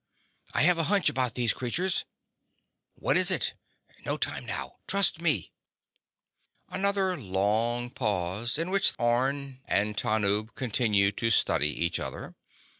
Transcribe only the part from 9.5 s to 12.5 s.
and Tanub continued to study each other.